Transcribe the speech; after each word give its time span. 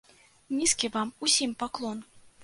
Нізкі 0.59 0.89
вам 0.95 1.11
усім 1.27 1.53
паклон! 1.61 2.01